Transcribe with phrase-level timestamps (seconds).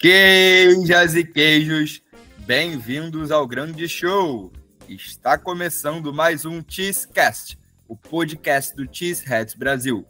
[0.00, 2.00] Queijas e queijos,
[2.46, 4.52] bem-vindos ao grande show!
[4.88, 10.06] Está começando mais um Cheesecast, o podcast do Cheeseheads Brasil.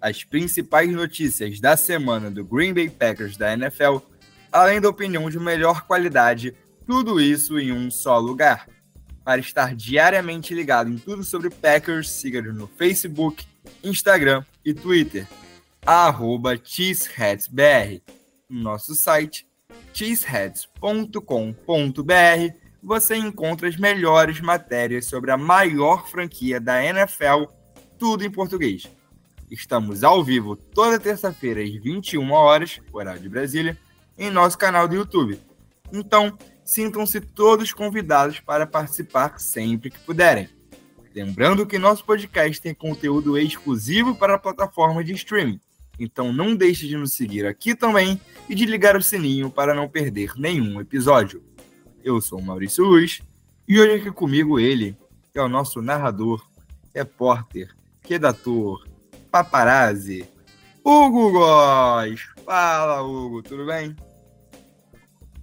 [0.00, 3.96] As principais notícias da semana do Green Bay Packers da NFL,
[4.52, 6.54] além da opinião de melhor qualidade,
[6.86, 8.68] tudo isso em um só lugar.
[9.24, 13.44] Para estar diariamente ligado em tudo sobre Packers, siga-nos no Facebook,
[13.82, 15.26] Instagram e Twitter,
[15.84, 18.00] arroba CheeseheadsBR
[18.52, 19.46] no nosso site
[19.94, 27.44] cheeseheads.com.br você encontra as melhores matérias sobre a maior franquia da NFL,
[27.98, 28.86] tudo em português.
[29.50, 33.78] Estamos ao vivo toda terça-feira às 21 horas, horário de Brasília,
[34.18, 35.40] em nosso canal do YouTube.
[35.92, 40.48] Então, sintam-se todos convidados para participar sempre que puderem.
[41.14, 45.60] Lembrando que nosso podcast tem conteúdo exclusivo para a plataforma de streaming
[46.02, 49.88] então não deixe de nos seguir aqui também e de ligar o sininho para não
[49.88, 51.42] perder nenhum episódio.
[52.02, 53.22] Eu sou o Maurício Luz
[53.68, 54.96] e hoje aqui comigo ele,
[55.32, 56.44] que é o nosso narrador,
[56.94, 58.86] repórter, redator,
[59.30, 60.26] paparazzi,
[60.84, 62.26] Hugo Góes.
[62.44, 63.94] Fala, Hugo, tudo bem?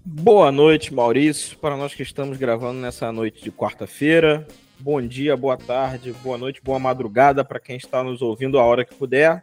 [0.04, 1.58] Boa noite, Maurício.
[1.58, 4.46] Para nós que estamos gravando nessa noite de quarta-feira,
[4.80, 8.84] bom dia, boa tarde, boa noite, boa madrugada para quem está nos ouvindo a hora
[8.84, 9.42] que puder.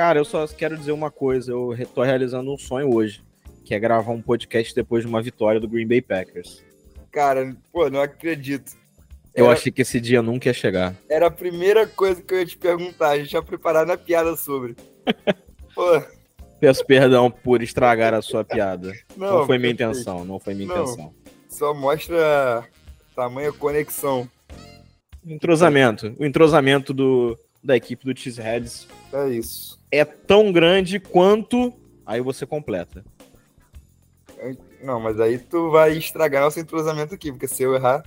[0.00, 1.52] Cara, eu só quero dizer uma coisa.
[1.52, 3.22] Eu tô realizando um sonho hoje,
[3.66, 6.64] que é gravar um podcast depois de uma vitória do Green Bay Packers.
[7.12, 8.72] Cara, pô, não acredito.
[9.34, 9.52] Eu era...
[9.52, 10.96] achei que esse dia nunca ia chegar.
[11.06, 13.10] Era a primeira coisa que eu ia te perguntar.
[13.10, 14.74] A gente ia preparar na piada sobre.
[15.74, 16.02] pô.
[16.58, 18.94] Peço perdão por estragar a sua piada.
[19.14, 21.14] Não, não foi minha intenção, não foi minha não, intenção.
[21.46, 22.66] Só mostra
[23.14, 24.26] tamanha conexão.
[25.22, 26.16] Entrosamento.
[26.18, 28.88] O entrosamento do, da equipe do Cheeseheads.
[29.12, 31.72] É isso é tão grande quanto.
[32.06, 33.04] Aí você completa.
[34.82, 38.02] Não, mas aí tu vai estragar nosso entrosamento aqui, porque se eu errar.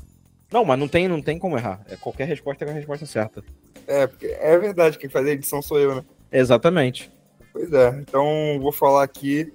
[0.51, 1.81] Não, mas não tem, não tem como errar.
[1.89, 3.43] É qualquer resposta é a resposta certa.
[3.87, 6.05] É, porque é verdade, quem faz a edição sou eu, né?
[6.31, 7.11] Exatamente.
[7.51, 9.53] Pois é, então vou falar aqui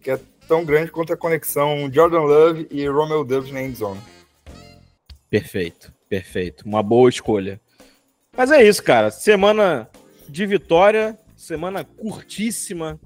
[0.00, 0.18] que é
[0.48, 4.00] tão grande quanto a conexão Jordan Love e Romeo Dubs na endzone.
[5.28, 6.64] Perfeito, perfeito.
[6.64, 7.60] Uma boa escolha.
[8.36, 9.10] Mas é isso, cara.
[9.10, 9.88] Semana
[10.28, 12.98] de vitória, Semana curtíssima.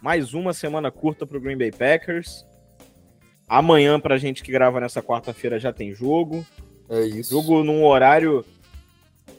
[0.00, 2.46] Mais uma semana curta para o Green Bay Packers.
[3.46, 6.46] Amanhã, para a gente que grava nessa quarta-feira, já tem jogo.
[6.88, 7.32] É isso.
[7.32, 8.42] Jogo num horário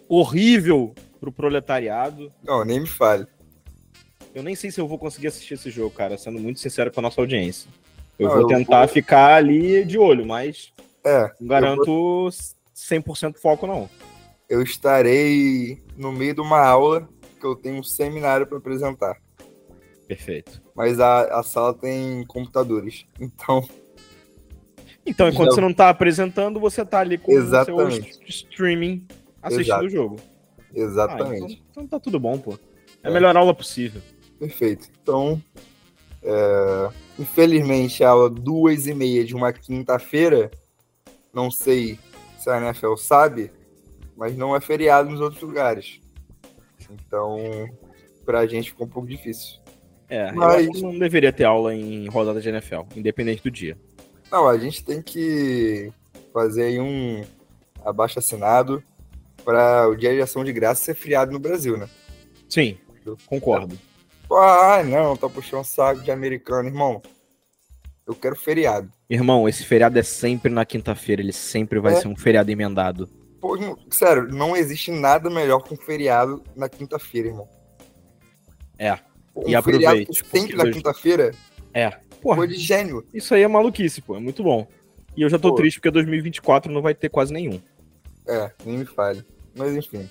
[0.08, 2.32] horrível para o proletariado.
[2.44, 3.26] Não, nem me fale.
[4.36, 7.00] Eu nem sei se eu vou conseguir assistir esse jogo, cara, sendo muito sincero com
[7.00, 7.68] a nossa audiência.
[8.20, 8.94] Eu não, vou tentar eu vou...
[8.94, 10.72] ficar ali de olho, mas
[11.04, 12.30] é, não garanto vou...
[12.76, 13.90] 100% foco, não.
[14.48, 17.10] Eu estarei no meio de uma aula
[17.46, 19.22] que eu tenho um seminário para apresentar.
[20.08, 20.62] Perfeito.
[20.76, 23.68] Mas a, a sala tem computadores, então.
[25.06, 25.56] Então, enquanto já...
[25.56, 28.00] você não está apresentando, você está ali com Exatamente.
[28.00, 29.08] o seu streaming
[29.42, 29.86] assistindo Exato.
[29.86, 30.16] o jogo.
[30.74, 31.44] Exatamente.
[31.44, 32.58] Ah, então, então, tá tudo bom, pô.
[33.04, 33.14] É a é.
[33.14, 34.02] melhor aula possível.
[34.40, 34.90] Perfeito.
[35.02, 35.42] Então,
[36.24, 36.90] é...
[37.20, 40.50] infelizmente, a aula duas e meia de uma quinta-feira,
[41.32, 42.00] não sei
[42.40, 43.52] se a NFL sabe,
[44.18, 46.00] mas não é feriado nos outros lugares.
[46.94, 47.38] Então,
[48.26, 49.60] pra gente ficou um pouco difícil.
[50.08, 50.82] É, Mas...
[50.82, 53.78] não deveria ter aula em rodada de NFL, independente do dia.
[54.32, 55.92] Não, a gente tem que
[56.34, 57.24] fazer aí um
[57.84, 58.84] abaixo assinado
[59.44, 61.88] para o dia de ação de graça ser friado no Brasil, né?
[62.50, 62.78] Sim,
[63.26, 63.78] concordo.
[64.32, 67.02] Ah, não, tá puxando saco de americano, irmão.
[68.08, 68.92] Eu quero feriado.
[69.10, 72.02] Irmão, esse feriado é sempre na quinta-feira, ele sempre vai é.
[72.02, 73.10] ser um feriado emendado.
[73.46, 73.56] Pô,
[73.92, 77.48] sério, não existe nada melhor que um feriado na quinta-feira, irmão.
[78.76, 78.98] É.
[79.36, 80.26] Um e aproveite.
[80.26, 81.32] Sempre na quinta-feira.
[81.72, 81.92] É.
[82.24, 83.06] Porra, de gênio.
[83.14, 84.16] Isso aí é maluquice, pô.
[84.16, 84.68] É muito bom.
[85.16, 85.58] E eu já tô pô.
[85.58, 87.62] triste porque 2024 não vai ter quase nenhum.
[88.28, 89.24] É, nem me fale.
[89.56, 90.10] Mas enfim.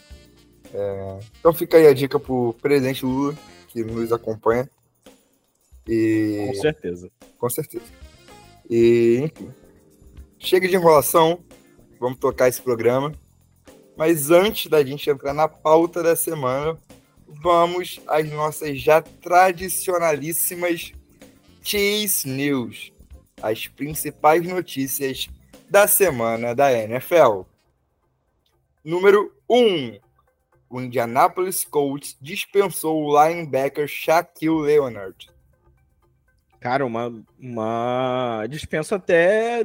[0.72, 1.18] É...
[1.40, 3.34] Então fica aí a dica pro presidente Lula,
[3.66, 4.70] que nos acompanha.
[5.88, 6.44] E...
[6.46, 7.10] Com certeza.
[7.36, 7.86] Com certeza.
[8.70, 9.52] E, enfim.
[10.38, 11.42] Chega de enrolação.
[11.98, 13.12] Vamos tocar esse programa.
[13.96, 16.76] Mas antes da gente entrar na pauta da semana,
[17.26, 20.92] vamos às nossas já tradicionalíssimas
[21.62, 22.92] Cheese News,
[23.40, 25.28] as principais notícias
[25.70, 27.42] da semana da NFL.
[28.84, 29.98] Número 1.
[30.68, 35.30] O Indianapolis Colts dispensou o linebacker Shaquille Leonard.
[36.60, 39.64] Cara, uma, uma dispensa até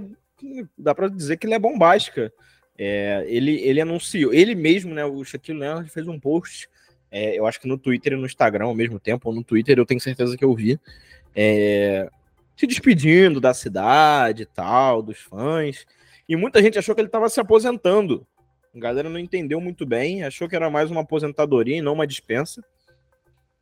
[0.77, 2.31] dá para dizer que ele é bombástica.
[2.81, 5.03] É, ele, ele anunciou, ele mesmo, né?
[5.03, 6.69] O Shaquille Leonard fez um post,
[7.11, 9.77] é, eu acho que no Twitter e no Instagram ao mesmo tempo, ou no Twitter,
[9.77, 10.79] eu tenho certeza que eu vi,
[11.35, 12.09] é,
[12.55, 15.85] se despedindo da cidade e tal, dos fãs.
[16.27, 18.25] E muita gente achou que ele estava se aposentando.
[18.73, 22.07] A galera não entendeu muito bem, achou que era mais uma aposentadoria e não uma
[22.07, 22.63] dispensa.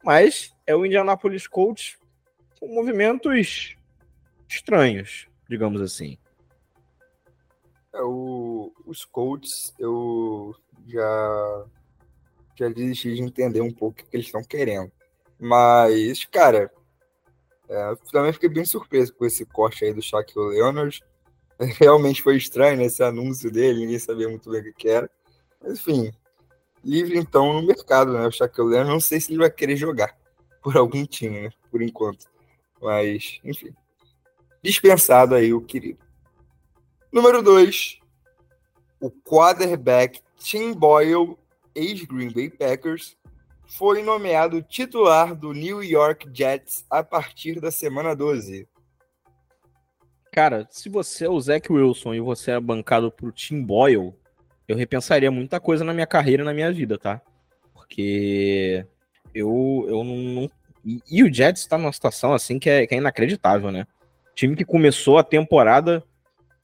[0.04, 1.98] Mas é o Indianapolis Colts
[2.60, 3.76] com movimentos
[4.48, 6.20] estranhos, digamos assim.
[7.98, 10.56] É, o, os Colts, eu
[10.88, 11.66] já,
[12.56, 14.92] já desisti de entender um pouco o que eles estão querendo.
[15.40, 16.72] Mas, cara,
[17.68, 21.04] é, também fiquei bem surpreso com esse corte aí do Shaquille Leonard.
[21.80, 25.10] Realmente foi estranho né, esse anúncio dele, ninguém sabia muito bem o que era.
[25.60, 26.14] Mas, enfim,
[26.84, 28.28] livre então no mercado, né?
[28.28, 30.16] O Shaquille Leonard, não sei se ele vai querer jogar
[30.62, 31.50] por algum time, né?
[31.72, 32.28] Por enquanto.
[32.80, 33.74] Mas, enfim.
[34.62, 36.07] Dispensado aí o querido.
[37.18, 38.00] Número 2.
[39.02, 41.36] O quarterback Tim Boyle,
[41.74, 43.18] ex-Green Bay Packers,
[43.66, 48.70] foi nomeado titular do New York Jets a partir da semana 12.
[50.32, 54.14] Cara, se você é o Zach Wilson e você é bancado pro Tim Boyle,
[54.68, 57.20] eu repensaria muita coisa na minha carreira, na minha vida, tá?
[57.74, 58.86] Porque
[59.34, 60.18] eu, eu não.
[60.18, 60.52] não...
[60.86, 63.88] E, e, o Jets tá numa situação assim que é, que é inacreditável, né?
[64.36, 66.04] Time que começou a temporada,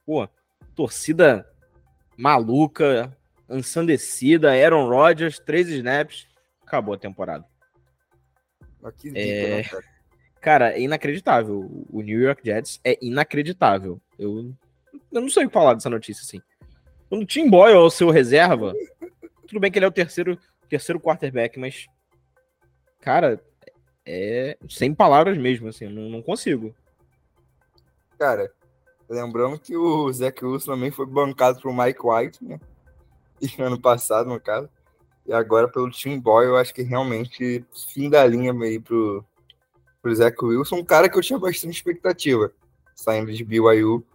[0.05, 0.29] pô,
[0.75, 1.47] torcida
[2.17, 3.15] maluca,
[3.49, 6.27] ensandecida, Aaron Rodgers, três snaps,
[6.65, 7.45] acabou a temporada.
[9.13, 9.57] É...
[9.57, 9.83] Né, cara?
[10.41, 11.85] cara, é inacreditável.
[11.89, 14.01] O New York Jets é inacreditável.
[14.19, 14.53] Eu,
[15.11, 16.41] eu não sei o que falar dessa notícia, assim.
[17.07, 18.73] Quando o Tim Boyle é o seu reserva,
[19.47, 20.37] tudo bem que ele é o terceiro,
[20.67, 21.87] terceiro quarterback, mas,
[22.99, 23.41] cara,
[24.05, 26.75] é sem palavras mesmo, assim, não, não consigo.
[28.17, 28.51] Cara,
[29.09, 32.59] lembrando que o Zach Wilson também foi bancado pro Mike White, né?
[33.41, 34.69] E ano passado, no caso.
[35.25, 39.25] E agora pelo Tim Boy, eu acho que realmente fim da linha meio pro,
[40.01, 42.51] pro Zach Wilson, um cara que eu tinha bastante expectativa
[42.93, 44.05] saindo de BYU,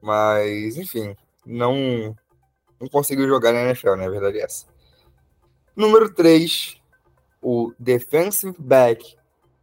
[0.00, 2.16] mas enfim, não
[2.80, 4.06] não conseguiu jogar na NFL, né?
[4.06, 4.66] A verdade é essa.
[5.74, 6.80] Número 3,
[7.42, 9.16] o defensive back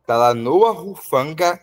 [0.08, 1.60] lá Noah Rufanga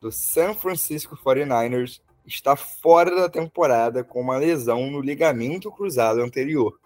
[0.00, 6.78] do San Francisco 49ers está fora da temporada com uma lesão no ligamento cruzado anterior.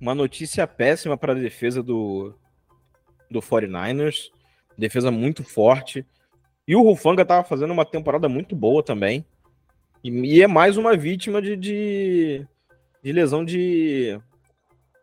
[0.00, 2.34] Uma notícia péssima para a defesa do,
[3.30, 4.30] do 49ers.
[4.76, 6.06] Defesa muito forte.
[6.68, 9.24] E o Rufanga estava fazendo uma temporada muito boa também.
[10.02, 12.46] E, e é mais uma vítima de, de,
[13.02, 14.20] de, lesão de,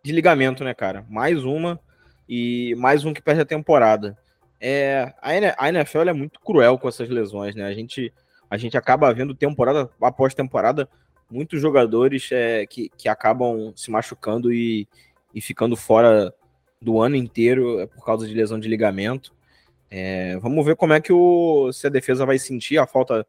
[0.03, 1.05] de ligamento, né, cara?
[1.09, 1.79] Mais uma.
[2.27, 4.17] E mais um que perde a temporada.
[4.59, 7.65] É, a NFL é muito cruel com essas lesões, né?
[7.65, 8.13] A gente,
[8.53, 10.87] a gente acaba vendo temporada após temporada
[11.27, 14.87] muitos jogadores é, que, que acabam se machucando e,
[15.33, 16.31] e ficando fora
[16.79, 19.33] do ano inteiro é, por causa de lesão de ligamento.
[19.89, 23.25] É, vamos ver como é que o, se a defesa vai sentir a falta,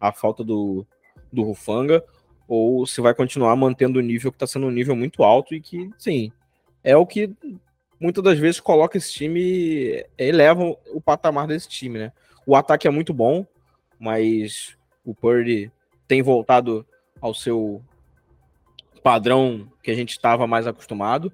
[0.00, 0.86] a falta do,
[1.32, 2.04] do Rufanga
[2.46, 5.60] ou se vai continuar mantendo o nível que está sendo um nível muito alto e
[5.60, 6.30] que, sim,
[6.84, 7.34] é o que
[7.98, 12.12] muitas das vezes coloca esse time, eleva o patamar desse time, né?
[12.46, 13.44] O ataque é muito bom,
[13.98, 15.72] mas o Purdy
[16.06, 16.86] tem voltado
[17.20, 17.82] ao seu
[19.02, 21.32] padrão que a gente estava mais acostumado,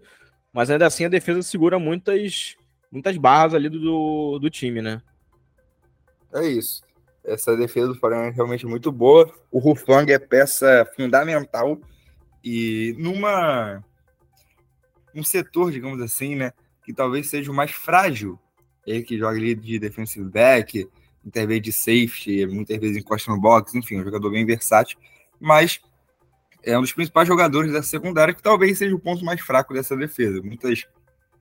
[0.52, 2.56] mas ainda assim a defesa segura muitas,
[2.90, 5.02] muitas barras ali do, do time, né?
[6.33, 6.83] É isso.
[7.25, 9.33] Essa defesa do Flamengo é realmente muito boa.
[9.50, 11.80] O Rufang é peça fundamental
[12.44, 13.83] e numa
[15.14, 16.52] um setor, digamos assim, né,
[16.85, 18.38] que talvez seja o mais frágil.
[18.87, 20.87] Ele que joga ali de defensive back,
[21.25, 24.97] muitas vezes de safety, muitas vezes encosta no box, enfim, um jogador bem versátil
[25.45, 25.81] mas
[26.62, 29.95] é um dos principais jogadores da secundária, que talvez seja o ponto mais fraco dessa
[29.95, 30.40] defesa.
[30.43, 30.87] Muitas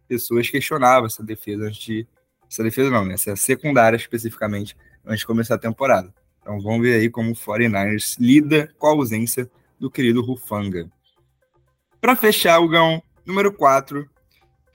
[0.08, 2.08] pessoas questionavam essa defesa antes de.
[2.52, 3.14] Essa defesa não, né?
[3.14, 4.76] Essa secundária especificamente,
[5.06, 6.14] antes de começar a temporada.
[6.42, 9.50] Então vamos ver aí como o 49ers lida com a ausência
[9.80, 10.92] do querido Rufanga.
[12.02, 14.08] Para fechar o gão, número 4,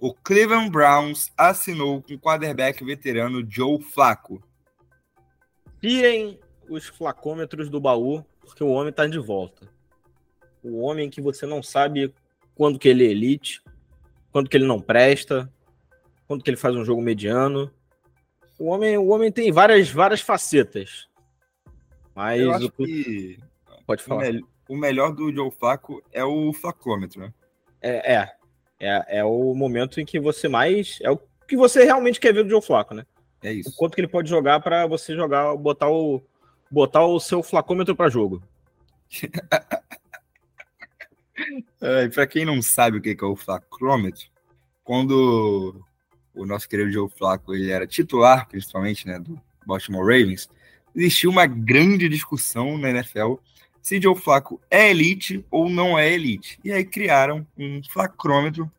[0.01, 4.43] o Cleveland Browns assinou com o quarterback veterano Joe Flacco.
[5.81, 9.69] Tirem os flacômetros do baú porque o homem está de volta.
[10.63, 12.13] O homem que você não sabe
[12.55, 13.63] quando que ele é elite,
[14.33, 15.53] quando que ele não presta,
[16.27, 17.71] quando que ele faz um jogo mediano.
[18.59, 21.07] O homem, o homem tem várias, várias facetas.
[22.15, 22.73] Mas Eu acho o...
[22.73, 23.39] que
[23.87, 24.33] pode falar.
[24.69, 27.33] O, melhor do Joe Flaco é o flacômetro, né?
[27.81, 28.33] É, é,
[28.81, 32.43] é, é o momento em que você mais é o que você realmente quer ver
[32.43, 33.07] do Joe Flaco, né?
[33.43, 33.71] É isso.
[33.71, 36.23] O quanto que ele pode jogar para você jogar, botar o
[36.71, 38.43] botar o seu flacômetro para jogo.
[41.81, 44.27] é, para quem não sabe o que é o flacômetro,
[44.85, 45.83] quando
[46.35, 50.49] o nosso querido Joe Flaco ele era titular, principalmente, né, do Baltimore Ravens,
[50.95, 53.35] existiu uma grande discussão na NFL
[53.81, 56.59] se Joe Flacco é elite ou não é elite.
[56.63, 58.71] E aí criaram um flacrômetro,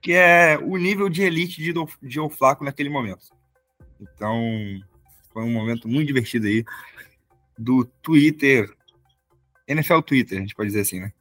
[0.00, 3.26] que é o nível de elite de Joe Flacco naquele momento.
[4.02, 4.80] Então,
[5.32, 6.64] foi um momento muito divertido aí
[7.58, 8.68] do Twitter,
[9.66, 11.12] NFL Twitter, a gente pode dizer assim, né?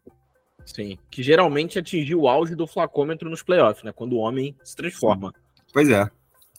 [0.65, 3.91] Sim, que geralmente atingiu o auge do flacômetro nos playoffs, né?
[3.91, 5.33] Quando o homem se transforma.
[5.73, 6.09] Pois é.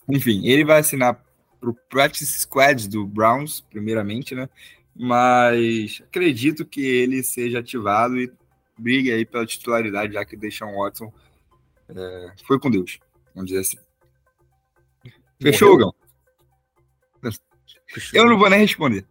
[0.09, 1.23] Enfim, ele vai assinar
[1.59, 4.49] para o Practice Squad do Browns, primeiramente, né?
[4.95, 8.31] Mas acredito que ele seja ativado e
[8.77, 11.11] brigue aí pela titularidade, já que Deshaun Watson
[11.89, 12.99] é, foi com Deus,
[13.33, 13.77] vamos dizer assim.
[15.41, 15.93] Fechou, Gão?
[18.13, 19.05] Eu não vou nem responder.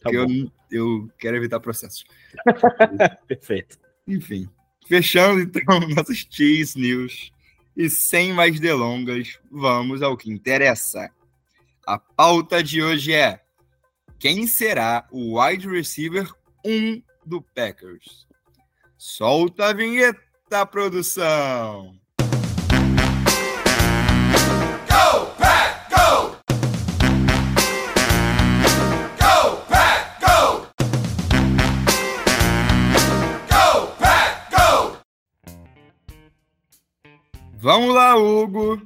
[0.00, 0.26] Tá eu,
[0.70, 2.04] eu quero evitar processos.
[3.28, 3.78] Perfeito.
[4.06, 4.48] Enfim,
[4.86, 7.32] fechando então nossos Cheese News.
[7.76, 11.10] E sem mais delongas, vamos ao que interessa.
[11.86, 13.40] A pauta de hoje é:
[14.18, 16.30] quem será o wide receiver
[16.64, 18.26] 1 do Packers?
[18.98, 21.99] Solta a vinheta, produção!
[37.62, 38.80] Vamos lá, Hugo!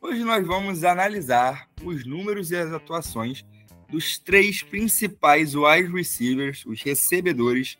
[0.00, 3.44] Hoje nós vamos analisar os números e as atuações
[3.90, 7.76] dos três principais wide receivers, os recebedores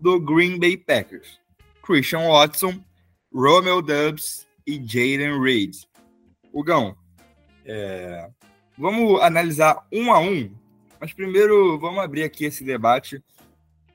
[0.00, 1.38] do Green Bay Packers:
[1.82, 2.82] Christian Watson,
[3.34, 5.76] Romeo Dubs e Jaden Reed.
[6.50, 6.96] Hugão,
[7.66, 8.30] é...
[8.78, 10.50] vamos analisar um a um,
[10.98, 13.22] mas primeiro vamos abrir aqui esse debate,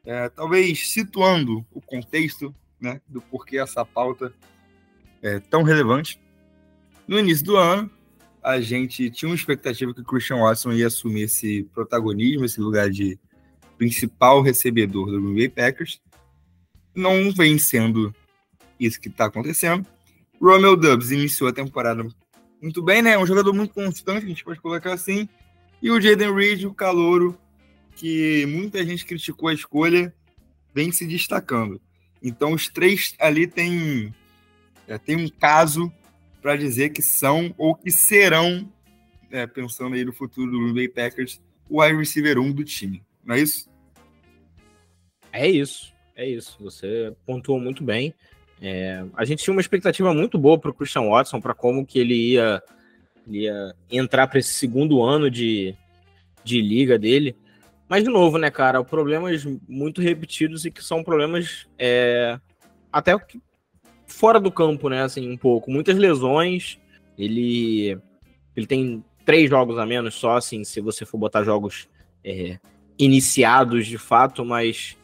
[0.05, 4.31] é, talvez situando o contexto né, do porquê essa pauta
[5.21, 6.19] é, tão relevante.
[7.07, 7.89] No início do ano,
[8.43, 12.89] a gente tinha uma expectativa que o Christian Watson ia assumir esse protagonismo, esse lugar
[12.89, 13.19] de
[13.77, 16.01] principal recebedor do Green Bay Packers.
[16.95, 18.13] Não vem sendo
[18.79, 19.85] isso que está acontecendo.
[20.41, 22.07] Romeo Dubs iniciou a temporada
[22.61, 23.17] muito bem, né?
[23.17, 25.27] Um jogador muito constante, a gente pode colocar assim.
[25.81, 27.37] E o Jaden Reed, o calouro,
[27.95, 30.13] que muita gente criticou a escolha,
[30.73, 31.79] vem se destacando.
[32.21, 34.13] Então, os três ali têm
[34.87, 35.91] é, tem um caso
[36.41, 38.71] para dizer que são ou que serão,
[39.29, 43.03] é, pensando aí no futuro do Green Bay Packers, o wide receiver 1 do time.
[43.23, 43.69] Não é isso?
[45.31, 46.57] É isso, é isso.
[46.61, 48.13] Você pontuou muito bem.
[48.61, 51.99] É, a gente tinha uma expectativa muito boa para o Christian Watson, para como que
[51.99, 52.63] ele ia,
[53.27, 55.75] ia entrar para esse segundo ano de,
[56.43, 57.35] de liga dele.
[57.89, 62.39] Mas, de novo, né, cara, problemas muito repetidos e que são problemas é,
[62.91, 63.15] até
[64.07, 65.03] fora do campo, né?
[65.03, 65.69] Assim, um pouco.
[65.69, 66.79] Muitas lesões.
[67.17, 67.97] Ele,
[68.55, 71.89] ele tem três jogos a menos só, assim, se você for botar jogos
[72.23, 72.57] é,
[72.97, 74.97] iniciados de fato, mas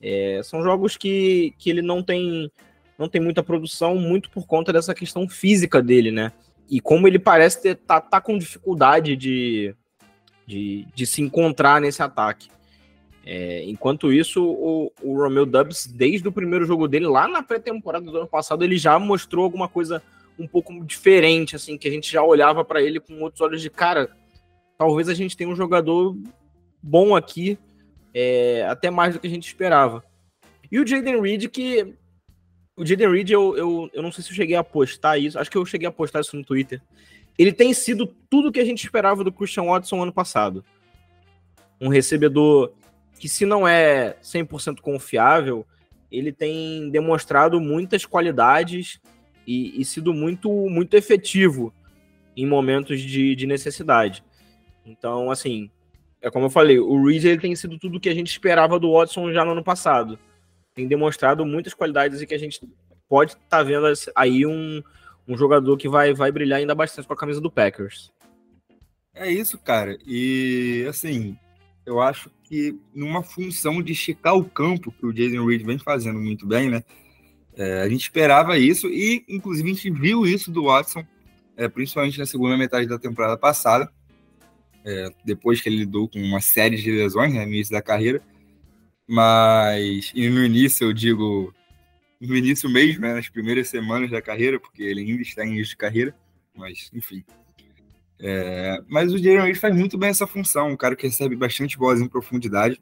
[0.00, 2.50] é, são jogos que, que ele não tem,
[2.98, 6.32] não tem muita produção, muito por conta dessa questão física dele, né?
[6.68, 9.74] E como ele parece ter, tá, tá com dificuldade de,
[10.46, 12.48] de, de se encontrar nesse ataque.
[13.24, 18.10] É, enquanto isso, o, o Romeo Dubs, desde o primeiro jogo dele, lá na pré-temporada
[18.10, 20.02] do ano passado, ele já mostrou alguma coisa
[20.38, 23.68] um pouco diferente, assim, que a gente já olhava para ele com outros olhos de
[23.68, 24.10] cara.
[24.78, 26.16] Talvez a gente tenha um jogador
[26.82, 27.58] bom aqui,
[28.14, 30.02] é, até mais do que a gente esperava.
[30.72, 31.94] E o Jaden Reed, que.
[32.76, 35.50] O Jaden Reed, eu, eu, eu não sei se eu cheguei a postar isso, acho
[35.50, 36.80] que eu cheguei a postar isso no Twitter.
[37.38, 40.64] Ele tem sido tudo que a gente esperava do Christian Watson ano passado.
[41.78, 42.72] Um recebedor
[43.20, 45.66] que se não é 100% confiável,
[46.10, 48.98] ele tem demonstrado muitas qualidades
[49.46, 51.70] e, e sido muito, muito efetivo
[52.34, 54.24] em momentos de, de, necessidade.
[54.86, 55.70] Então, assim,
[56.22, 58.94] é como eu falei, o Reed ele tem sido tudo que a gente esperava do
[58.94, 60.18] Watson já no ano passado.
[60.74, 62.66] Tem demonstrado muitas qualidades e que a gente
[63.06, 63.86] pode estar tá vendo
[64.16, 64.82] aí um,
[65.28, 68.10] um jogador que vai, vai brilhar ainda bastante com a camisa do Packers.
[69.14, 69.98] É isso, cara.
[70.06, 71.36] E, assim,
[71.84, 76.18] eu acho que numa função de esticar o campo, que o Jason Reed vem fazendo
[76.18, 76.82] muito bem, né?
[77.54, 81.06] É, a gente esperava isso e, inclusive, a gente viu isso do Watson,
[81.56, 83.88] é, principalmente na segunda metade da temporada passada,
[84.84, 88.20] é, depois que ele lidou com uma série de lesões né, no início da carreira.
[89.06, 91.54] Mas, e no início, eu digo,
[92.20, 95.70] no início mesmo, né, nas primeiras semanas da carreira, porque ele ainda está em início
[95.70, 96.16] de carreira,
[96.56, 97.24] mas, enfim,
[98.22, 101.78] é, mas o Jalen Reed faz muito bem essa função, um cara que recebe bastante
[101.78, 102.80] bolas em profundidade,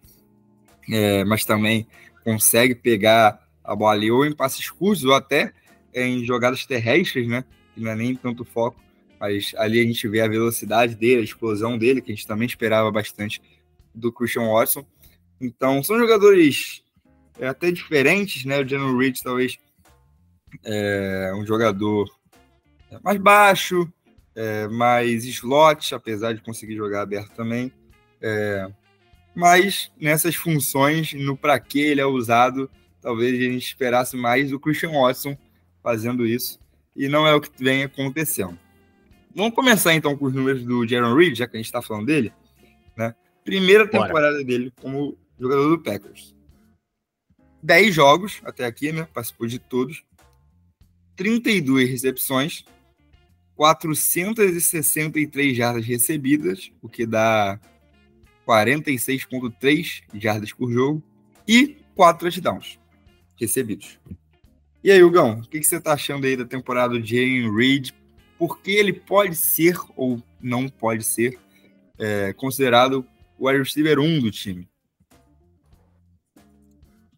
[0.90, 1.86] é, mas também
[2.24, 5.52] consegue pegar a bola ali ou em passes curtos ou até
[5.94, 7.44] em jogadas terrestres, né?
[7.74, 8.80] Que não é nem tanto foco,
[9.20, 12.46] mas ali a gente vê a velocidade dele, a explosão dele, que a gente também
[12.46, 13.40] esperava bastante
[13.94, 14.84] do Christian Watson.
[15.40, 16.82] Então, são jogadores
[17.38, 18.60] é, até diferentes, né?
[18.60, 19.56] O Jalen Reed talvez
[20.64, 22.10] é um jogador
[23.02, 23.88] mais baixo,
[24.38, 27.72] é, mais slot, apesar de conseguir jogar aberto também.
[28.22, 28.70] É,
[29.34, 34.60] mas nessas funções, no para que ele é usado, talvez a gente esperasse mais do
[34.60, 35.36] Christian Watson
[35.82, 36.60] fazendo isso,
[36.94, 38.56] e não é o que vem acontecendo.
[39.34, 42.06] Vamos começar então com os números do Jaron Reed, já que a gente está falando
[42.06, 42.32] dele.
[42.96, 43.14] Né?
[43.44, 44.44] Primeira temporada Bora.
[44.44, 46.34] dele como jogador do Packers.
[47.60, 49.08] 10 jogos até aqui, né?
[49.12, 50.04] Participou de todos.
[51.16, 52.64] 32 recepções,
[53.58, 57.58] 463 jardas recebidas, o que dá
[58.46, 61.02] 46,3 jardas por jogo,
[61.46, 62.78] e 4 touchdowns
[63.36, 63.98] recebidos.
[64.82, 67.90] E aí, Hugão, o que, que você está achando aí da temporada do Jalen Reed?
[68.38, 71.36] Por que ele pode ser ou não pode ser
[71.98, 73.04] é, considerado
[73.36, 74.68] o wide receiver 1 do time?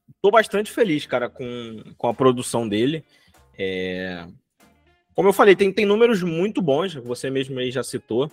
[0.08, 3.04] Estou bastante feliz, cara, com, com a produção dele.
[3.58, 4.26] É...
[5.20, 8.32] Como eu falei, tem, tem números muito bons, você mesmo aí já citou.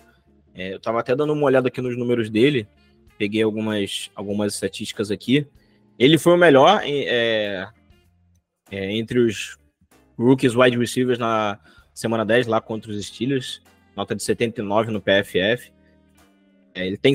[0.54, 2.66] É, eu estava até dando uma olhada aqui nos números dele,
[3.18, 5.46] peguei algumas, algumas estatísticas aqui.
[5.98, 7.68] Ele foi o melhor é,
[8.70, 9.58] é, entre os
[10.18, 11.60] rookies wide receivers na
[11.92, 13.60] semana 10, lá contra os Steelers,
[13.94, 15.70] nota de 79 no PFF.
[16.74, 17.12] É, ele tem.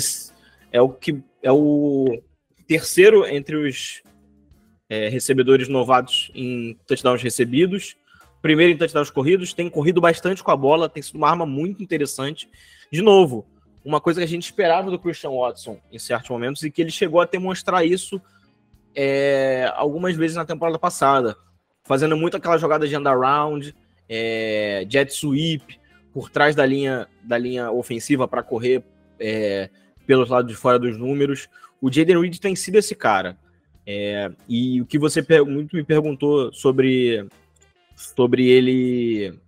[0.71, 1.19] É o que.
[1.41, 2.21] É o
[2.67, 4.03] terceiro entre os
[4.87, 7.97] é, recebedores novatos em touchdowns recebidos
[8.43, 11.81] primeiro em touchdowns corridos, tem corrido bastante com a bola, tem sido uma arma muito
[11.81, 12.49] interessante.
[12.91, 13.47] De novo,
[13.85, 16.91] uma coisa que a gente esperava do Christian Watson em certos momentos e que ele
[16.91, 18.21] chegou a demonstrar isso
[18.93, 21.37] é, algumas vezes na temporada passada,
[21.85, 23.73] fazendo muito aquela jogada de underround,
[24.09, 25.79] é, jet sweep,
[26.13, 28.83] por trás da linha, da linha ofensiva para correr
[29.17, 29.69] é,
[30.05, 31.47] pelos lados de fora dos números.
[31.81, 33.37] O Jaden Reed tem sido esse cara.
[33.87, 37.25] É, e o que você muito me perguntou sobre
[37.95, 39.39] sobre ele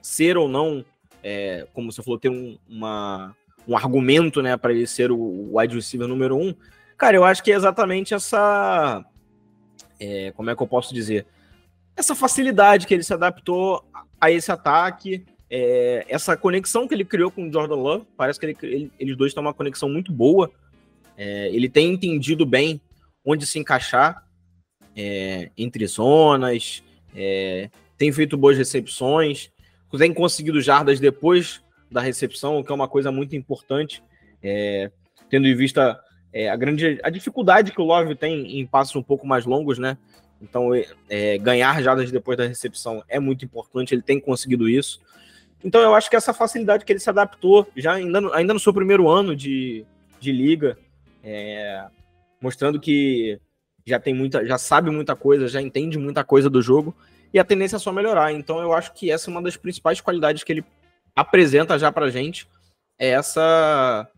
[0.00, 0.84] ser ou não,
[1.22, 3.34] é, como você falou, ter um, uma,
[3.66, 6.54] um argumento né, para ele ser o wide receiver número um.
[6.96, 9.04] Cara, eu acho que é exatamente essa.
[9.98, 11.26] É, como é que eu posso dizer?
[11.96, 13.84] Essa facilidade que ele se adaptou
[14.20, 18.06] a esse ataque, é, essa conexão que ele criou com o Jordan Love.
[18.16, 20.50] Parece que ele, ele, eles dois têm uma conexão muito boa.
[21.16, 22.80] É, ele tem entendido bem
[23.24, 24.26] onde se encaixar
[24.96, 26.82] é, entre zonas,
[27.14, 27.70] é,
[28.02, 29.48] tem feito boas recepções,
[29.96, 34.02] tem conseguido jardas depois da recepção, o que é uma coisa muito importante,
[34.42, 34.90] é,
[35.30, 36.00] tendo em vista
[36.32, 39.78] é, a grande a dificuldade que o Love tem em passos um pouco mais longos,
[39.78, 39.96] né?
[40.40, 44.98] Então, é, é, ganhar jardas depois da recepção é muito importante, ele tem conseguido isso.
[45.62, 48.58] Então, eu acho que essa facilidade que ele se adaptou, já ainda no, ainda no
[48.58, 49.86] seu primeiro ano de,
[50.18, 50.76] de liga,
[51.22, 51.86] é,
[52.40, 53.38] mostrando que
[53.86, 56.92] já tem muita, já sabe muita coisa, já entende muita coisa do jogo,
[57.32, 58.32] e a tendência é só melhorar.
[58.32, 60.64] Então eu acho que essa é uma das principais qualidades que ele
[61.14, 62.48] apresenta já pra gente,
[62.98, 64.08] é essa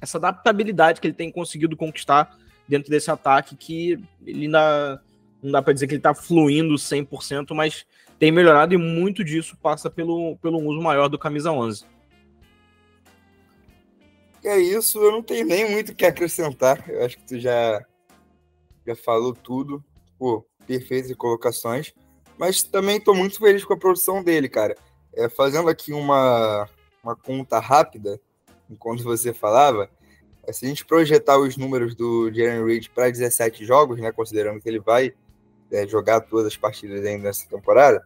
[0.00, 5.02] essa adaptabilidade que ele tem conseguido conquistar dentro desse ataque que ele ainda
[5.42, 7.86] não dá para dizer que ele tá fluindo 100%, mas
[8.18, 11.86] tem melhorado e muito disso passa pelo, pelo uso maior do camisa 11.
[14.44, 16.88] É isso, eu não tenho nem muito o que acrescentar.
[16.88, 17.82] Eu acho que tu já
[18.86, 19.82] já falou tudo.
[20.18, 21.94] Pô, perfeitas colocações.
[22.38, 24.76] Mas também estou muito feliz com a produção dele, cara.
[25.12, 26.68] É, fazendo aqui uma,
[27.02, 28.20] uma conta rápida,
[28.68, 29.88] enquanto você falava,
[30.42, 34.60] é, se a gente projetar os números do Jaren Reed para 17 jogos, né, considerando
[34.60, 35.14] que ele vai
[35.70, 38.04] é, jogar todas as partidas ainda nessa temporada,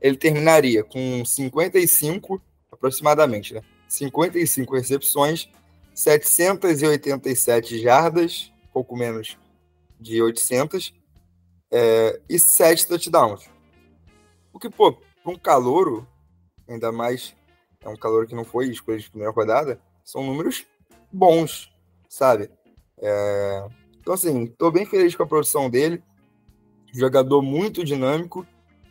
[0.00, 2.40] ele terminaria com 55,
[2.72, 3.62] aproximadamente, né?
[3.86, 5.48] 55 recepções,
[5.94, 9.36] 787 jardas, pouco menos
[9.98, 10.94] de 800,
[11.70, 13.48] é, e sete touchdowns.
[14.52, 16.06] O que, pô, para um calouro,
[16.68, 17.34] ainda mais
[17.82, 20.66] é um calor que não foi escolha de primeira rodada, são números
[21.12, 21.72] bons,
[22.08, 22.50] sabe?
[22.98, 23.66] É...
[23.98, 26.02] Então, assim, tô bem feliz com a produção dele.
[26.92, 28.46] Jogador muito dinâmico,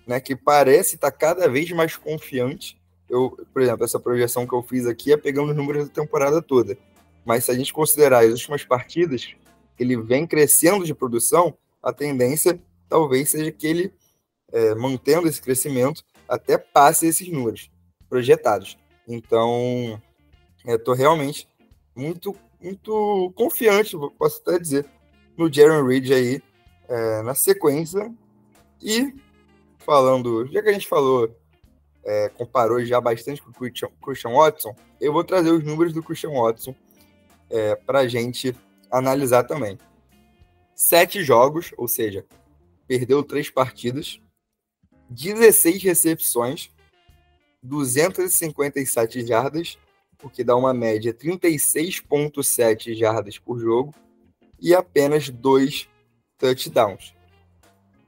[0.07, 0.19] né?
[0.19, 2.79] Que parece estar tá cada vez mais confiante.
[3.09, 6.41] Eu, por exemplo, essa projeção que eu fiz aqui é pegando os números da temporada
[6.41, 6.77] toda.
[7.25, 9.35] Mas se a gente considerar as últimas partidas,
[9.77, 12.59] ele vem crescendo de produção, a tendência
[12.89, 13.93] talvez seja que ele,
[14.51, 17.71] é, mantendo esse crescimento, até passe esses números
[18.09, 18.77] projetados.
[19.07, 20.01] Então,
[20.65, 21.47] estou realmente
[21.95, 24.85] muito, muito confiante, posso até dizer,
[25.37, 26.41] no Jaron Reed aí
[26.87, 28.13] é, na sequência.
[28.81, 29.13] E
[29.79, 31.35] falando, já que a gente falou,
[32.03, 36.03] é, comparou já bastante com o Christian, Christian Watson, eu vou trazer os números do
[36.03, 36.75] Christian Watson
[37.49, 38.55] é, para a gente
[38.91, 39.77] analisar também.
[40.75, 42.25] Sete jogos, ou seja,
[42.89, 44.19] perdeu três partidas,
[45.11, 46.71] 16 recepções,
[47.61, 49.77] 257 jardas,
[50.23, 53.93] o que dá uma média 36,7 jardas por jogo,
[54.59, 55.87] e apenas dois
[56.39, 57.13] touchdowns.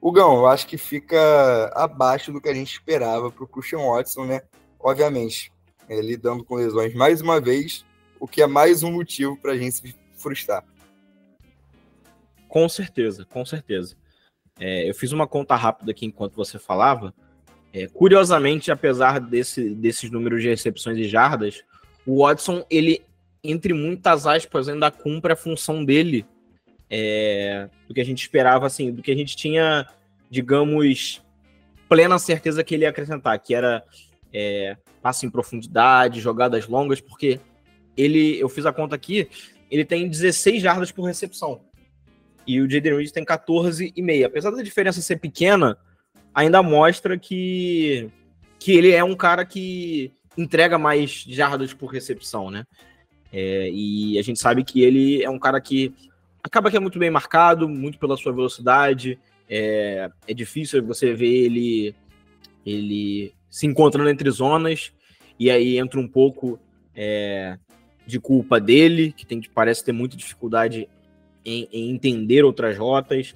[0.01, 3.85] O Gão, eu acho que fica abaixo do que a gente esperava para o Christian
[3.85, 4.41] Watson, né?
[4.79, 5.53] Obviamente,
[5.87, 7.85] é, lidando com lesões mais uma vez,
[8.19, 10.65] o que é mais um motivo para a gente se frustrar.
[12.49, 14.00] Com certeza, com certeza.
[14.59, 17.13] É, eu fiz uma conta rápida aqui enquanto você falava.
[17.73, 21.63] É, curiosamente, apesar desse, desses números de recepções e jardas,
[22.05, 23.01] o Watson, ele,
[23.43, 26.25] entre muitas aspas, ainda cumpre a função dele
[26.89, 29.87] é, do que a gente esperava, assim, do que a gente tinha,
[30.29, 31.23] digamos,
[31.87, 33.83] plena certeza que ele ia acrescentar, que era
[34.33, 37.39] é, passe em profundidade, jogadas longas, porque
[37.95, 39.29] ele, eu fiz a conta aqui,
[39.69, 41.61] ele tem 16 jardas por recepção.
[42.45, 44.25] E o Jaden Reed tem 14,5.
[44.25, 45.77] Apesar da diferença ser pequena,
[46.33, 48.09] ainda mostra que,
[48.59, 52.65] que ele é um cara que entrega mais jardas por recepção, né?
[53.31, 55.93] É, e a gente sabe que ele é um cara que
[56.43, 59.19] acaba que é muito bem marcado, muito pela sua velocidade.
[59.49, 61.95] É, é difícil você ver ele,
[62.65, 64.91] ele se encontrando entre zonas,
[65.39, 66.59] e aí entra um pouco
[66.95, 67.57] é,
[68.05, 70.87] de culpa dele, que tem, parece ter muita dificuldade
[71.45, 73.35] em, em entender outras rotas,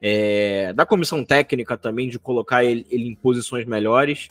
[0.00, 4.28] é, da comissão técnica também, de colocar ele, ele, em posições melhores.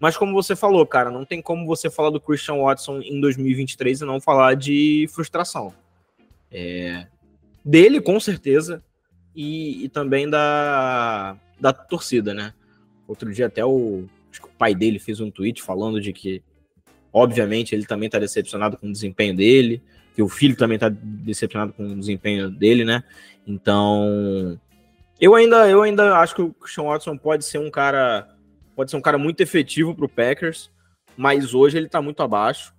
[0.00, 4.00] Mas como você falou, cara, não tem como você falar do Christian Watson em 2023
[4.00, 5.72] e não falar de frustração.
[6.50, 7.06] É,
[7.64, 8.82] dele, com certeza,
[9.34, 12.52] e, e, também da, da torcida, né?
[13.08, 16.42] Outro dia até o, o pai dele fez um tweet falando de que,
[17.12, 19.82] obviamente, ele também está decepcionado com o desempenho dele,
[20.14, 23.02] que o filho também está decepcionado com o desempenho dele, né?
[23.46, 24.58] Então,
[25.20, 28.28] eu ainda, eu ainda acho que o Sean Watson pode ser um cara,
[28.76, 30.70] pode ser um cara muito efetivo para o Packers,
[31.16, 32.72] mas hoje ele está muito abaixo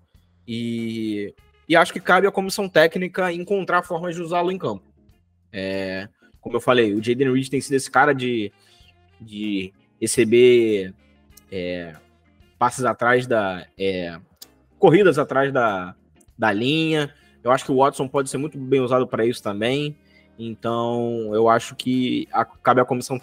[0.48, 1.34] e,
[1.68, 4.84] e acho que cabe à comissão técnica encontrar formas de usá-lo em campo.
[5.52, 6.08] É,
[6.42, 8.52] como eu falei, o Jaden Reed tem sido esse cara de,
[9.20, 10.94] de receber
[11.52, 11.96] é,
[12.58, 13.66] passes atrás da.
[13.78, 14.20] É,
[14.78, 15.96] corridas atrás da,
[16.38, 17.14] da linha.
[17.46, 19.96] Eu acho que o Watson pode ser muito bem usado para isso também.
[20.38, 23.20] Então, eu acho que a, cabe à comissão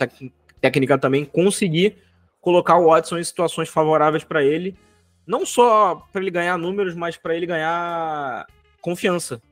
[0.60, 1.96] técnica também conseguir
[2.40, 4.78] colocar o Watson em situações favoráveis para ele,
[5.26, 8.46] não só para ele ganhar números, mas para ele ganhar
[8.80, 9.42] confiança.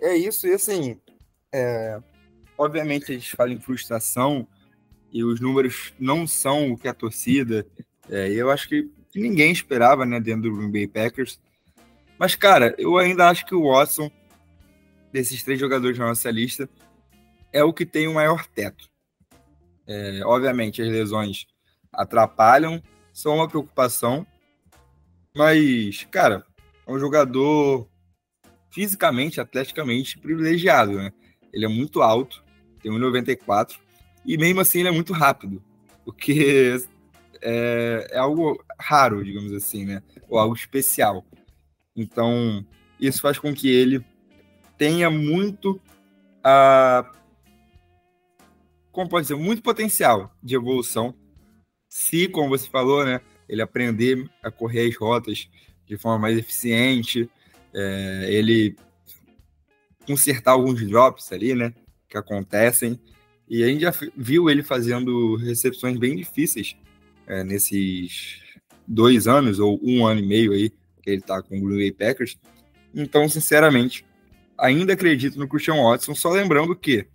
[0.00, 1.00] É isso, e assim,
[1.52, 2.00] é,
[2.56, 4.46] obviamente a gente fala em frustração
[5.12, 7.66] e os números não são o que a torcida,
[8.08, 11.40] é, eu acho que, que ninguém esperava, né, dentro do Green Bay Packers.
[12.18, 14.10] Mas, cara, eu ainda acho que o Watson
[15.12, 16.68] desses três jogadores na nossa lista,
[17.52, 18.88] é o que tem o maior teto.
[19.86, 21.46] É, obviamente, as lesões
[21.92, 24.26] atrapalham, são uma preocupação,
[25.34, 26.44] mas, cara,
[26.86, 27.88] é um jogador
[28.70, 31.12] fisicamente, atleticamente privilegiado, né?
[31.52, 32.44] Ele é muito alto,
[32.82, 33.78] tem 1,94,
[34.24, 35.62] e mesmo assim ele é muito rápido,
[36.04, 36.76] porque
[37.40, 40.02] é, é, algo raro, digamos assim, né?
[40.28, 41.24] Ou algo especial.
[42.00, 42.64] Então,
[43.00, 44.04] isso faz com que ele
[44.76, 45.80] tenha muito
[46.38, 47.18] uh,
[48.98, 51.14] como pode dizer, muito potencial de evolução.
[51.88, 55.48] Se, como você falou, né, ele aprender a correr as rotas
[55.86, 57.30] de forma mais eficiente,
[57.72, 58.74] é, ele
[60.04, 61.72] consertar alguns drops ali, né,
[62.08, 63.00] que acontecem.
[63.48, 66.76] E a gente já viu ele fazendo recepções bem difíceis
[67.24, 68.40] é, nesses
[68.84, 70.72] dois anos ou um ano e meio aí
[71.10, 72.38] ele tá com o Green Bay Packers.
[72.94, 74.04] Então, sinceramente,
[74.56, 77.06] ainda acredito no Christian Watson, só lembrando que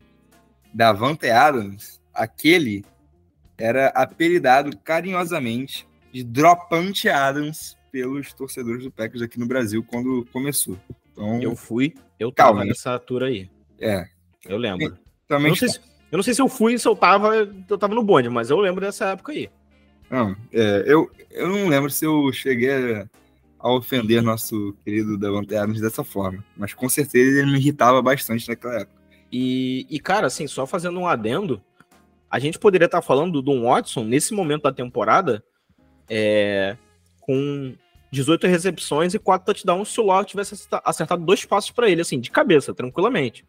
[0.73, 2.85] Davante Adams, aquele
[3.57, 10.77] era apelidado carinhosamente de Dropante Adams pelos torcedores do Packers aqui no Brasil quando começou.
[11.11, 13.49] Então, eu fui, eu tava calma, nessa tour aí.
[13.79, 14.07] É.
[14.45, 14.97] Eu lembro.
[15.27, 15.79] Também eu, não sei se,
[16.11, 17.35] eu não sei se eu fui, se eu tava,
[17.69, 19.49] eu tava no bonde, mas eu lembro dessa época aí.
[20.09, 23.09] Não, é, eu, eu não lembro se eu cheguei a
[23.63, 26.43] a ofender nosso querido Davante Adams dessa forma.
[26.57, 29.01] Mas com certeza ele me irritava bastante naquela época.
[29.31, 31.63] E, e cara, assim, só fazendo um adendo,
[32.29, 35.41] a gente poderia estar falando do Watson nesse momento da temporada
[36.09, 36.75] é,
[37.21, 37.73] com
[38.11, 42.19] 18 recepções e 4 touchdowns se o Love tivesse acertado dois passos para ele, assim,
[42.19, 43.45] de cabeça, tranquilamente.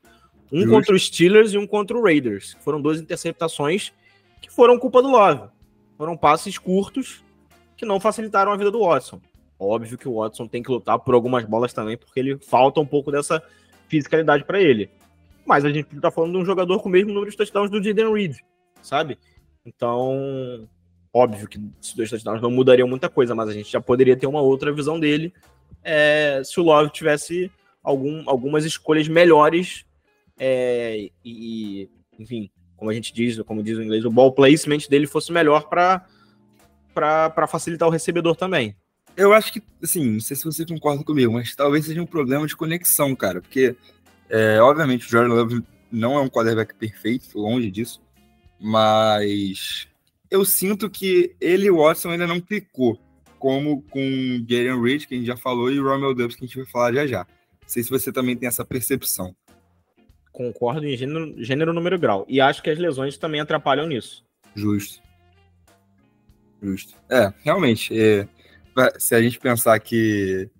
[0.52, 0.70] Um Justo.
[0.70, 2.56] contra os Steelers e um contra o Raiders.
[2.60, 3.92] Foram duas interceptações
[4.40, 5.48] que foram culpa do Love.
[5.98, 7.24] Foram passes curtos
[7.76, 9.20] que não facilitaram a vida do Watson.
[9.58, 12.86] Óbvio que o Watson tem que lutar por algumas bolas também, porque ele falta um
[12.86, 13.42] pouco dessa
[13.88, 14.90] fisicalidade para ele.
[15.46, 17.82] Mas a gente tá falando de um jogador com o mesmo número de touchdowns do
[17.82, 18.36] Jaden Reed,
[18.82, 19.18] sabe?
[19.64, 20.68] Então,
[21.12, 24.26] óbvio que esses dois touchdowns não mudariam muita coisa, mas a gente já poderia ter
[24.26, 25.32] uma outra visão dele
[25.84, 29.84] é, se o Love tivesse algum, algumas escolhas melhores
[30.38, 35.06] é, e, enfim, como a gente diz, como diz o inglês, o ball placement dele
[35.06, 36.06] fosse melhor para
[37.46, 38.74] facilitar o recebedor também.
[39.16, 42.46] Eu acho que, assim, não sei se você concorda comigo, mas talvez seja um problema
[42.46, 43.76] de conexão, cara, porque,
[44.28, 48.02] é, obviamente, o Jordan Love não é um quarterback perfeito, longe disso,
[48.60, 49.86] mas
[50.30, 52.98] eu sinto que ele e o Watson ainda não clicou,
[53.38, 54.00] como com
[54.48, 56.66] Jalen Reed, que a gente já falou, e o Romeo Dubs, que a gente vai
[56.66, 57.18] falar já já.
[57.20, 59.34] Não sei se você também tem essa percepção.
[60.32, 62.26] Concordo em gênero, gênero número grau.
[62.28, 64.24] E acho que as lesões também atrapalham nisso.
[64.56, 65.00] Justo.
[66.60, 66.94] Justo.
[67.08, 67.96] É, realmente.
[67.96, 68.26] É,
[68.98, 70.50] se a gente pensar que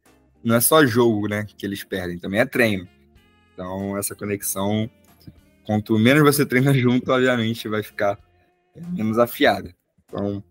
[0.42, 2.88] não é só jogo, né, que eles perdem, também é treino.
[3.52, 4.90] Então, essa conexão,
[5.64, 8.18] quanto menos você treina junto, obviamente vai ficar
[8.92, 9.74] menos afiada.
[10.04, 10.42] Então,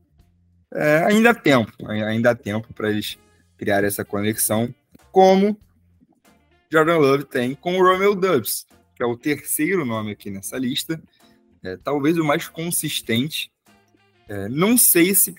[0.73, 3.17] é, ainda há tempo, ainda há tempo para eles
[3.58, 4.73] criar essa conexão,
[5.12, 5.60] como
[6.71, 11.02] Jordan Love tem com o Romeo Dubs, que é o terceiro nome aqui nessa lista,
[11.63, 13.52] é, talvez o mais consistente.
[14.28, 15.36] É, não sei se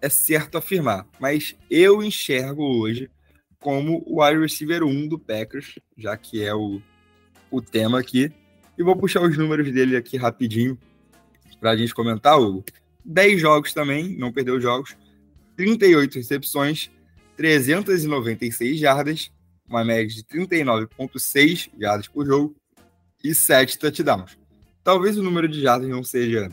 [0.00, 3.10] é certo afirmar, mas eu enxergo hoje
[3.58, 6.80] como o wide receiver 1 do Packers, já que é o,
[7.50, 8.30] o tema aqui.
[8.78, 10.78] E vou puxar os números dele aqui rapidinho
[11.58, 12.38] para a gente comentar.
[12.38, 12.64] O
[13.04, 14.96] 10 jogos também, não perdeu jogos,
[15.56, 16.90] 38 recepções,
[17.36, 19.32] 396 jardas,
[19.68, 22.54] uma média de 39,6 jardas por jogo
[23.24, 24.38] e 7 touchdowns.
[24.84, 26.50] Talvez o número de jardas não seja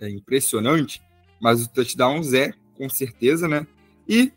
[0.00, 1.00] é, impressionante,
[1.40, 3.66] mas o touchdowns é, com certeza, né?
[4.08, 4.32] E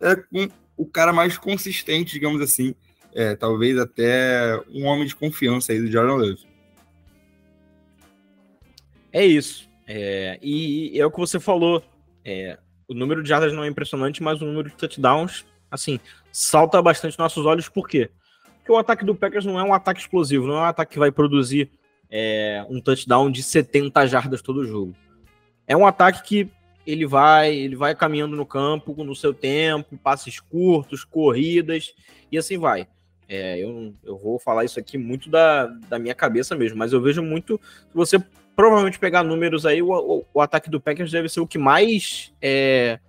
[0.00, 2.74] é com o cara mais consistente, digamos assim,
[3.14, 6.46] é, talvez até um homem de confiança aí do Jordan Love.
[9.12, 9.68] É isso.
[9.86, 11.82] É, e, é o que você falou.
[12.24, 15.98] É, o número de jardas não é impressionante, mas o número de touchdowns, assim,
[16.30, 17.68] salta bastante nossos olhos.
[17.68, 18.10] Por quê?
[18.58, 20.98] Porque o ataque do Packers não é um ataque explosivo, não é um ataque que
[20.98, 21.70] vai produzir
[22.10, 24.94] é, um touchdown de 70 jardas todo jogo.
[25.66, 26.50] É um ataque que
[26.86, 31.92] ele vai, ele vai caminhando no campo no seu tempo, passes curtos, corridas
[32.30, 32.86] e assim vai.
[33.28, 37.02] É, eu, eu vou falar isso aqui muito da, da minha cabeça mesmo, mas eu
[37.02, 37.60] vejo muito.
[37.88, 38.22] Se você
[38.54, 42.32] provavelmente pegar números aí, o, o, o, ataque do Packers deve ser o que mais
[42.40, 43.00] é,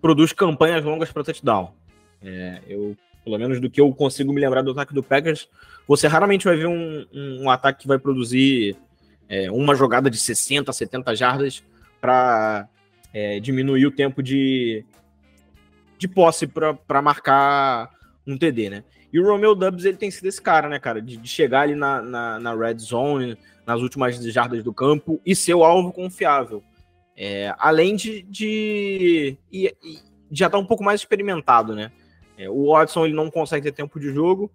[0.00, 1.74] produz campanhas longas para touchdown.
[2.22, 5.48] É, eu, pelo menos do que eu consigo me lembrar do ataque do Packers,
[5.86, 8.76] você raramente vai ver um, um, um ataque que vai produzir
[9.28, 11.64] é, uma jogada de 60, 70 jardas
[12.00, 12.68] para
[13.12, 14.84] é, diminuir o tempo de,
[15.98, 17.90] de posse para marcar
[18.26, 18.84] um TD, né?
[19.12, 21.02] E o Romeo Dubs, ele tem sido esse cara, né, cara?
[21.02, 23.36] De, de chegar ali na, na, na, red zone,
[23.66, 26.62] nas últimas jardas do campo e ser o alvo confiável.
[27.16, 29.74] É, além de, de, de,
[30.30, 31.90] já estar tá um pouco mais experimentado, né?
[32.38, 34.50] É, o Watson, ele não consegue ter tempo de jogo.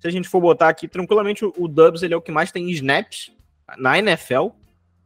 [0.00, 2.52] Se a gente for botar aqui, tranquilamente, o, o Dubs, ele é o que mais
[2.52, 3.32] tem snaps
[3.76, 4.48] na NFL,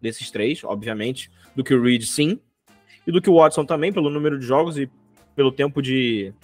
[0.00, 2.40] desses três, obviamente, do que o Reed, sim.
[3.06, 4.90] E do que o Watson também, pelo número de jogos e
[5.34, 6.34] pelo tempo de,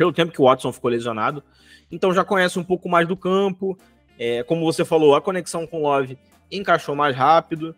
[0.00, 1.44] pelo tempo que o Watson ficou lesionado.
[1.90, 3.78] Então já conhece um pouco mais do campo.
[4.18, 6.18] É, como você falou, a conexão com o Love
[6.50, 7.76] encaixou mais rápido.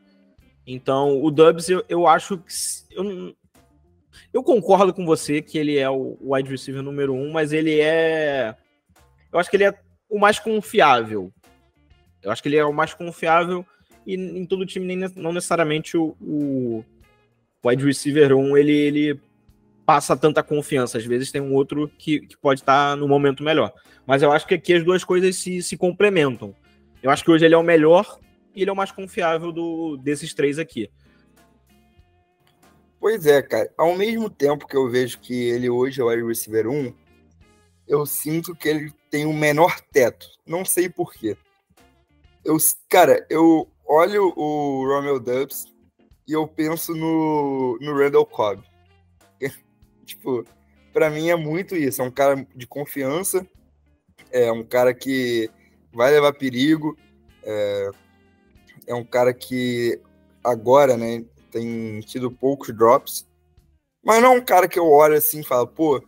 [0.64, 2.52] Então, o Dubs, eu, eu acho que.
[2.92, 3.34] Eu,
[4.32, 8.54] eu concordo com você que ele é o wide receiver número um, mas ele é.
[9.32, 9.74] Eu acho que ele é
[10.08, 11.32] o mais confiável.
[12.22, 13.66] Eu acho que ele é o mais confiável
[14.06, 16.84] e em todo time, nem, não necessariamente o, o
[17.64, 19.20] wide receiver 1 ele, ele
[19.86, 20.98] passa tanta confiança.
[20.98, 23.72] Às vezes tem um outro que, que pode estar tá no momento melhor.
[24.06, 26.54] Mas eu acho que aqui as duas coisas se, se complementam.
[27.02, 28.18] Eu acho que hoje ele é o melhor
[28.54, 30.90] e ele é o mais confiável do, desses três aqui.
[33.00, 33.72] Pois é, cara.
[33.76, 36.94] Ao mesmo tempo que eu vejo que ele hoje é o wide receiver 1,
[37.88, 40.26] eu sinto que ele tem o menor teto.
[40.46, 41.36] Não sei porquê.
[42.44, 42.56] Eu,
[42.88, 45.66] cara, eu olho o Romeo Dubs
[46.26, 48.62] e eu penso no, no Randall Cobb.
[50.04, 50.44] Tipo,
[50.92, 52.02] para mim é muito isso.
[52.02, 53.46] É um cara de confiança,
[54.30, 55.50] é um cara que
[55.92, 56.96] vai levar perigo,
[57.42, 57.90] é,
[58.88, 60.00] é um cara que
[60.42, 63.26] agora, né, tem tido poucos drops,
[64.04, 66.02] mas não é um cara que eu olho assim e falo, pô,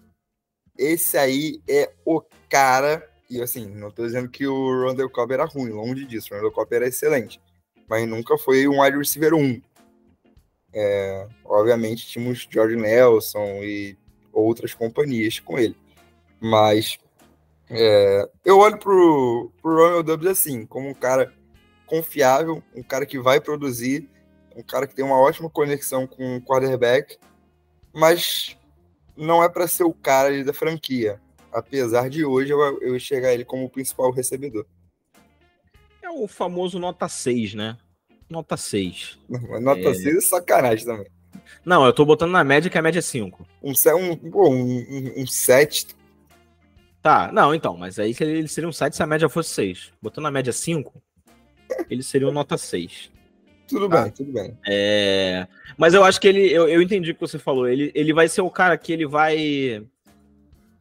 [0.77, 3.09] esse aí é o cara.
[3.31, 6.33] E assim, não tô dizendo que o Randall Cobb era ruim, longe disso.
[6.33, 7.41] O Randall Cobb era excelente.
[7.89, 9.61] Mas nunca foi um wide receiver 1.
[10.73, 13.97] É, obviamente tínhamos George Nelson e
[14.33, 15.77] outras companhias com ele.
[16.41, 16.99] Mas
[17.71, 21.33] é, eu olho pro, pro Romeo Dubs assim, como um cara
[21.87, 24.09] confiável, um cara que vai produzir,
[24.57, 27.19] um cara que tem uma ótima conexão com o quarterback,
[27.93, 28.57] mas
[29.17, 31.21] não é para ser o cara da franquia,
[31.53, 34.67] apesar de hoje eu, eu enxergar ele como o principal recebedor.
[36.17, 37.77] O famoso nota 6, né?
[38.29, 39.19] Nota 6.
[39.29, 39.95] Não, nota é...
[39.95, 41.07] 6 é sacanagem também.
[41.65, 43.47] Não, eu tô botando na média que a média é 5.
[43.63, 45.89] Um, um, um, um 7.
[47.03, 49.93] Tá, não, então, mas aí ele seria um 7 se a média fosse 6.
[50.01, 51.03] Botando na média 5,
[51.91, 53.13] ele seria um nota 6.
[53.69, 54.03] Tudo tá?
[54.03, 54.57] bem, tudo bem.
[54.67, 55.47] É...
[55.77, 56.51] Mas eu acho que ele.
[56.53, 57.69] Eu, eu entendi o que você falou.
[57.69, 59.87] Ele, ele vai ser o cara que ele vai.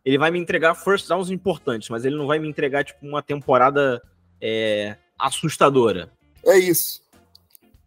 [0.06, 3.22] Ele vai me entregar first downs importantes, mas ele não vai me entregar, tipo, uma
[3.22, 4.02] temporada
[4.42, 6.12] é, assustadora.
[6.46, 7.02] É isso.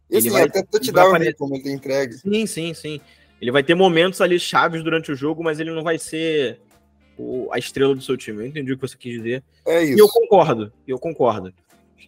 [0.08, 1.34] E assim, vai, até touchdown aparecer...
[1.34, 2.14] como ele tem entregue.
[2.14, 3.00] Sim, sim, sim.
[3.40, 6.60] Ele vai ter momentos ali chaves durante o jogo, mas ele não vai ser
[7.18, 8.42] o, a estrela do seu time.
[8.42, 9.42] Eu entendi o que você quis dizer.
[9.66, 9.98] É isso.
[9.98, 11.52] E eu concordo, eu concordo.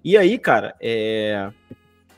[0.04, 1.50] E aí, cara, é...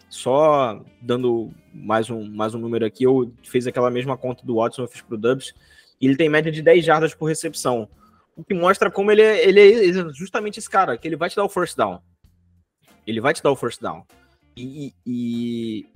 [0.09, 4.83] só dando mais um, mais um número aqui, eu fiz aquela mesma conta do Watson,
[4.83, 5.55] eu fiz pro Dubs,
[6.01, 7.89] e ele tem média de 10 jardas por recepção.
[8.37, 11.37] O que mostra como ele é, ele é justamente esse cara, que ele vai te
[11.37, 12.01] dar o first down.
[13.07, 14.05] Ele vai te dar o first down.
[14.57, 15.87] E, e,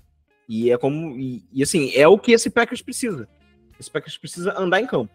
[0.49, 1.19] e é como.
[1.19, 3.29] E, e, assim, é o que esse Packers precisa.
[3.79, 5.13] Esse Packers precisa andar em campo.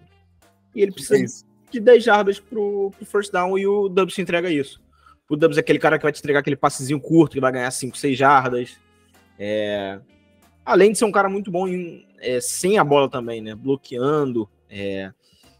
[0.75, 4.21] E ele precisa é de 10 jardas pro, pro first down e o Dubs te
[4.21, 4.81] entrega isso.
[5.29, 7.69] O Dubs é aquele cara que vai te entregar aquele passezinho curto, que vai ganhar
[7.69, 8.77] 5, 6 jardas.
[9.37, 9.99] É...
[10.65, 13.53] Além de ser um cara muito bom em, é, sem a bola também, né?
[13.53, 14.49] Bloqueando.
[14.69, 15.11] É...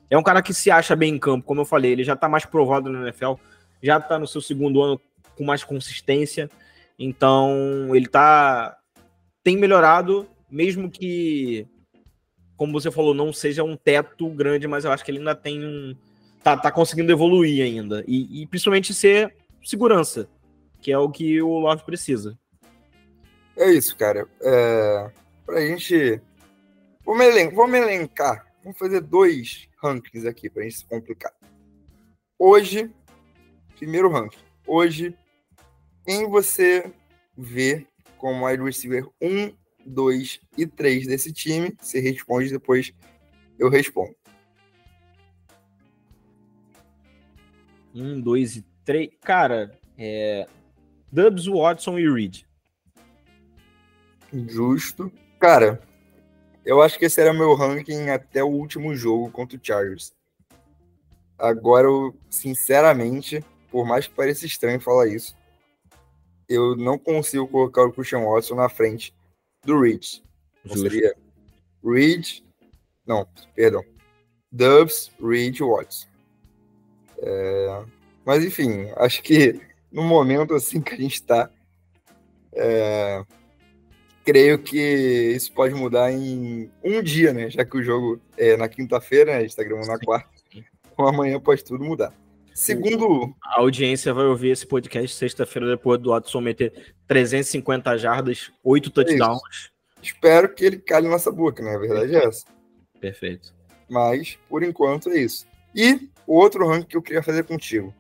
[0.10, 2.28] é um cara que se acha bem em campo, como eu falei, ele já tá
[2.28, 3.34] mais provado no NFL,
[3.82, 5.00] já tá no seu segundo ano
[5.40, 6.50] com mais consistência.
[7.00, 8.78] Então, ele tá
[9.42, 11.66] tem melhorado, mesmo que
[12.58, 15.64] como você falou, não seja um teto grande, mas eu acho que ele ainda tem
[15.64, 15.96] um
[16.44, 20.28] tá, tá conseguindo evoluir ainda e, e principalmente ser segurança,
[20.82, 22.38] que é o que o Love precisa.
[23.56, 24.28] É isso, cara.
[24.42, 25.12] É,
[25.46, 26.22] pra gente.
[27.06, 28.46] Vamos, elen vamos elencar.
[28.62, 31.34] Vamos fazer dois rankings aqui pra gente se complicar.
[32.38, 32.92] Hoje,
[33.78, 34.38] primeiro ranking.
[34.68, 35.16] Hoje,
[36.10, 36.92] quem você
[37.38, 37.86] vê
[38.18, 39.54] como wide receiver 1,
[39.86, 41.78] 2 e 3 desse time?
[41.80, 42.92] Você responde, depois
[43.60, 44.16] eu respondo.
[47.94, 49.12] 1, 2 e 3.
[49.22, 50.48] Cara, é.
[51.12, 52.42] Dubs, Watson e Reed.
[54.34, 55.12] Justo.
[55.40, 55.80] Cara,
[56.66, 60.12] eu acho que esse era meu ranking até o último jogo contra o Chargers.
[61.38, 65.38] Agora, eu, sinceramente, por mais que pareça estranho falar isso,
[66.50, 69.14] eu não consigo colocar o Christian Watson na frente
[69.64, 70.22] do Reed.
[70.66, 71.16] Seria
[71.86, 72.42] Reed,
[73.06, 73.84] não, perdão,
[74.52, 76.08] Dubs, Reed, Watson.
[77.22, 77.84] É,
[78.26, 81.50] mas enfim, acho que no momento assim que a gente está,
[82.54, 83.24] é,
[84.26, 84.78] creio que
[85.36, 87.50] isso pode mudar em um dia, né?
[87.50, 89.38] Já que o jogo é na quinta-feira, né?
[89.38, 92.14] a gente está gravando na quarta, então amanhã pode tudo mudar.
[92.60, 93.34] Segundo.
[93.42, 99.42] A audiência vai ouvir esse podcast sexta-feira depois do Watson meter 350 jardas, 8 touchdowns.
[99.50, 99.72] Isso.
[100.04, 101.74] Espero que ele cale nossa boca, né?
[101.74, 102.46] A verdade é essa.
[103.00, 103.56] Perfeito.
[103.90, 105.48] Mas, por enquanto, é isso.
[105.74, 107.96] E o outro ranking que eu queria fazer contigo.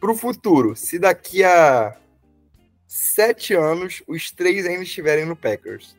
[0.00, 1.96] Para o futuro, se daqui a
[2.88, 5.96] sete anos os três ainda estiverem no Packers,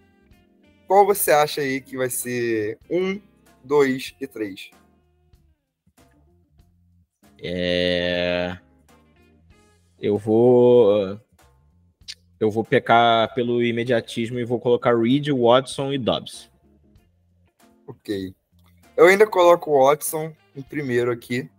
[0.86, 3.18] qual você acha aí que vai ser um,
[3.64, 4.72] dois e três?
[7.42, 8.58] É...
[10.00, 11.20] Eu vou.
[12.40, 16.50] Eu vou pecar pelo imediatismo e vou colocar Reed, Watson e Dobbs.
[17.86, 18.34] Ok.
[18.96, 21.50] Eu ainda coloco o Watson em primeiro aqui,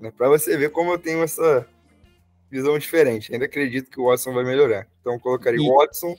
[0.00, 1.66] né, para você ver como eu tenho essa
[2.50, 3.32] visão diferente.
[3.32, 4.86] Ainda acredito que o Watson vai melhorar.
[5.00, 5.70] Então eu colocaria e...
[5.70, 6.14] Watson,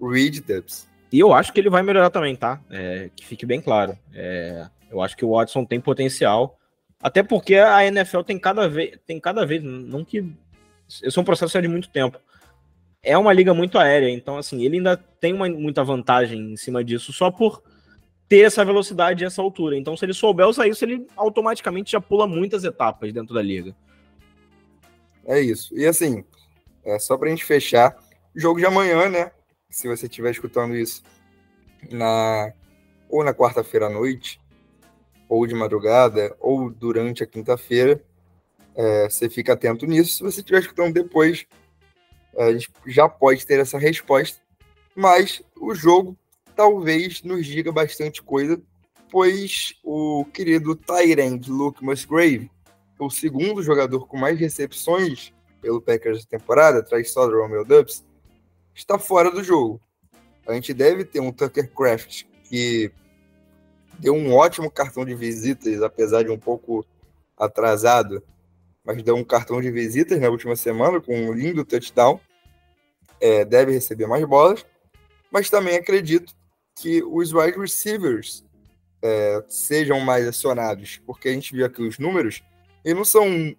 [0.00, 0.88] Reed e Dobbs.
[1.10, 2.60] E eu acho que ele vai melhorar também, tá?
[2.70, 3.98] É, que fique bem claro.
[4.12, 6.57] É, eu acho que o Watson tem potencial.
[7.00, 10.24] Até porque a NFL tem cada vez, tem cada vez, não que
[10.88, 12.18] isso é um processo de muito tempo.
[13.02, 16.82] É uma liga muito aérea, então assim, ele ainda tem uma, muita vantagem em cima
[16.82, 17.62] disso só por
[18.28, 19.76] ter essa velocidade e essa altura.
[19.76, 23.74] Então, se ele souber usar isso, ele automaticamente já pula muitas etapas dentro da liga.
[25.24, 25.76] É isso.
[25.76, 26.24] E assim,
[26.84, 27.96] é só pra gente fechar,
[28.34, 29.30] jogo de amanhã, né?
[29.70, 31.02] Se você estiver escutando isso
[31.90, 32.52] na
[33.08, 34.38] ou na quarta-feira à noite,
[35.28, 38.02] ou de madrugada, ou durante a quinta-feira.
[38.74, 40.16] É, você fica atento nisso.
[40.16, 41.46] Se você estiver escutando depois,
[42.36, 44.40] a gente já pode ter essa resposta.
[44.94, 46.16] Mas o jogo
[46.56, 48.60] talvez nos diga bastante coisa
[49.10, 52.50] pois o querido Tyrant Luke Musgrave,
[52.98, 58.04] o segundo jogador com mais recepções pelo Packers da temporada, atrás só do Romeo Dubs,
[58.74, 59.80] está fora do jogo.
[60.46, 62.90] A gente deve ter um Tucker Craft que
[63.98, 66.84] deu um ótimo cartão de visitas, apesar de um pouco
[67.36, 68.22] atrasado,
[68.84, 72.20] mas deu um cartão de visitas na última semana com um lindo touchdown.
[73.20, 74.64] É, deve receber mais bolas,
[75.30, 76.32] mas também acredito
[76.80, 78.44] que os wide receivers
[79.02, 82.42] é, sejam mais acionados, porque a gente viu aqui os números,
[82.84, 83.54] e não são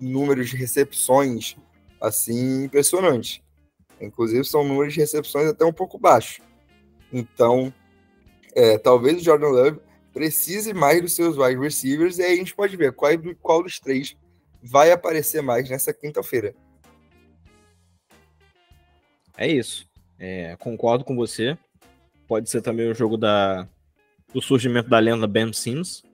[0.00, 1.56] números de recepções
[2.00, 3.42] assim impressionantes.
[4.00, 6.40] Inclusive, são números de recepções até um pouco baixos.
[7.12, 7.72] Então,
[8.54, 9.80] é, talvez o Jordan Love
[10.12, 13.78] precise mais dos seus wide receivers, e aí a gente pode ver qual, qual dos
[13.78, 14.16] três
[14.62, 16.54] vai aparecer mais nessa quinta-feira.
[19.36, 19.88] É isso.
[20.18, 21.56] É, concordo com você.
[22.28, 23.66] Pode ser também o jogo da,
[24.34, 26.04] do surgimento da lenda Ben Sims.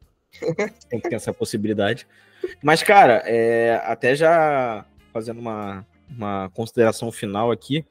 [0.89, 2.07] Tem que ter essa possibilidade.
[2.63, 7.85] Mas, cara, é, até já fazendo uma, uma consideração final aqui,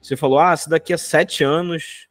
[0.00, 2.07] você falou: ah, se daqui a sete anos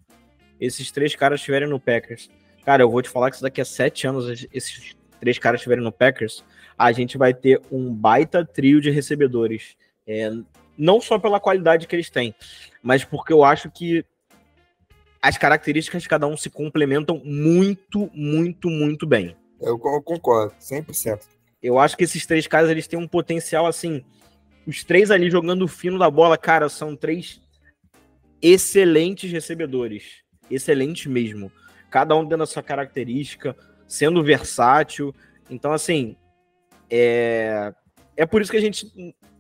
[0.59, 2.29] esses três caras estiverem no Packers.
[2.65, 5.83] Cara, eu vou te falar que se daqui a sete anos esses três caras estiverem
[5.83, 6.43] no Packers,
[6.77, 9.75] a gente vai ter um baita trio de recebedores.
[10.05, 10.31] É,
[10.77, 12.35] não só pela qualidade que eles têm,
[12.83, 14.05] mas porque eu acho que
[15.21, 19.35] as características de cada um se complementam muito, muito, muito bem.
[19.59, 21.21] Eu concordo, 100%.
[21.61, 24.03] Eu acho que esses três caras eles têm um potencial assim.
[24.65, 27.41] Os três ali jogando fino da bola, cara, são três
[28.41, 30.21] excelentes recebedores.
[30.49, 31.51] Excelentes mesmo.
[31.89, 33.55] Cada um dando a sua característica,
[33.87, 35.13] sendo versátil.
[35.49, 36.15] Então, assim,
[36.89, 37.73] é,
[38.15, 38.91] é por isso que a gente,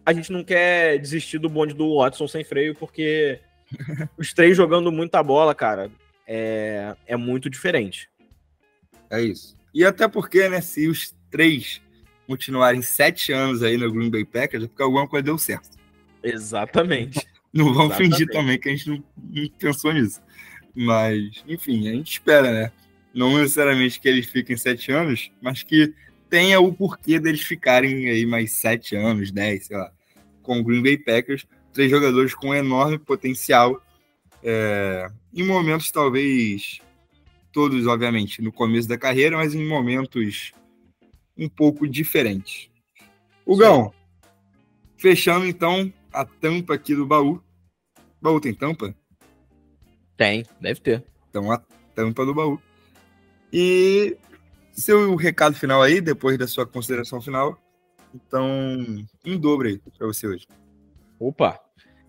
[0.05, 3.39] a gente não quer desistir do bonde do Watson sem freio, porque
[4.17, 5.91] os três jogando muita bola, cara,
[6.27, 8.09] é, é muito diferente.
[9.09, 9.57] É isso.
[9.73, 11.81] E até porque, né, se os três
[12.25, 15.77] continuarem sete anos aí no Green Bay Packers, é porque alguma coisa deu certo.
[16.21, 17.25] Exatamente.
[17.53, 18.11] Não vamos Exatamente.
[18.11, 20.21] fingir também que a gente não, não, pensou nisso.
[20.79, 22.71] Mas, enfim, a gente espera, né?
[23.13, 25.93] Não necessariamente que eles fiquem sete anos, mas que
[26.29, 29.91] tenha o porquê deles ficarem aí mais sete anos, dez, sei lá,
[30.43, 31.47] com o Green Bay Packers
[31.77, 33.79] três jogadores com enorme potencial,
[34.41, 36.79] é, em momentos talvez
[37.51, 40.53] todos, obviamente, no começo da carreira, mas em momentos
[41.37, 42.67] um pouco diferentes.
[43.45, 43.93] Hugão,
[44.97, 47.43] fechando então a tampa aqui do baú.
[47.95, 48.95] O baú tem tampa?
[50.17, 51.03] Tem, deve ter.
[51.29, 51.61] Então a
[51.93, 52.59] tampa do baú.
[53.53, 54.17] E
[54.73, 57.57] seu recado final aí, depois da sua consideração final.
[58.13, 58.45] Então,
[59.25, 60.47] um dobro aí para você hoje.
[61.19, 61.59] Opa!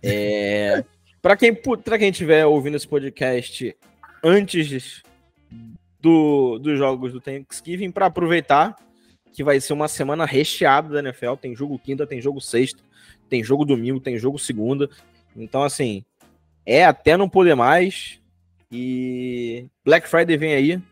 [0.03, 0.85] É,
[1.21, 3.77] para quem para quem estiver ouvindo esse podcast
[4.23, 5.03] antes
[6.01, 8.77] do, dos jogos do Thanksgiving, para aproveitar
[9.33, 12.83] que vai ser uma semana recheada da NFL, tem jogo quinta, tem jogo sexta,
[13.29, 14.89] tem jogo domingo, tem jogo segunda.
[15.37, 16.05] Então assim,
[16.69, 18.21] é até não poder mais.
[18.71, 20.83] E Black Friday vem aí,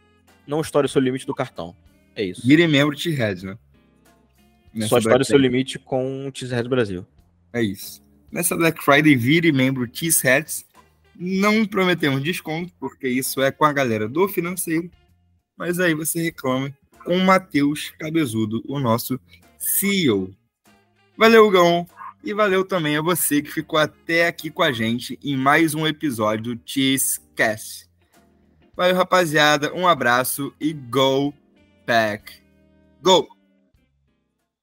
[0.47, 1.77] não estoure o seu limite do cartão.
[2.15, 2.47] É isso.
[2.47, 3.59] Vire membro T-Red, né?
[4.73, 7.07] Nessa Só estoure o seu limite com o T-Red Brasil.
[7.53, 8.03] É isso.
[8.33, 10.65] Nessa Black Friday, vire membro T-Hats.
[11.15, 14.91] Não prometemos desconto, porque isso é com a galera do financeiro.
[15.57, 16.75] Mas aí você reclama
[17.05, 19.21] com o Matheus Cabezudo, o nosso
[19.59, 20.35] CEO.
[21.17, 21.87] Valeu, Gão.
[22.27, 25.87] E valeu também a você que ficou até aqui com a gente em mais um
[25.87, 27.89] episódio do Cheesecast.
[28.75, 29.73] Valeu, rapaziada.
[29.73, 31.33] Um abraço e go
[31.87, 32.43] pack.
[33.01, 33.36] Go!